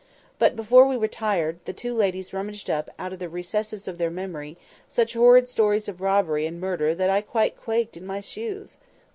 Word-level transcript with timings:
But 0.39 0.55
before 0.55 0.87
we 0.87 0.97
retired, 0.97 1.59
the 1.65 1.73
two 1.73 1.93
ladies 1.93 2.33
rummaged 2.33 2.71
up, 2.71 2.89
out 2.97 3.13
of 3.13 3.19
the 3.19 3.29
recesses 3.29 3.87
of 3.87 3.99
their 3.99 4.09
memory, 4.09 4.57
such 4.89 5.13
horrid 5.13 5.47
stories 5.47 5.87
of 5.87 6.01
robbery 6.01 6.47
and 6.47 6.59
murder 6.59 6.95
that 6.95 7.11
I 7.11 7.21
quite 7.21 7.55
quaked 7.55 7.95
in 7.95 8.07
my 8.07 8.19
shoes. 8.19 8.79